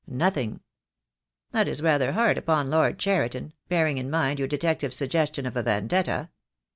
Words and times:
"Nothing!" 0.07 0.61
"That 1.51 1.67
is 1.67 1.83
rather 1.83 2.13
hard 2.13 2.35
upon 2.35 2.71
Lord 2.71 2.97
Cheriton— 2.97 3.53
bearing 3.69 3.99
in 3.99 4.09
mind 4.09 4.39
your 4.39 4.47
detective's 4.47 4.95
suggestion 4.97 5.45
of 5.45 5.55
a 5.55 5.61
vendetta. 5.61 6.31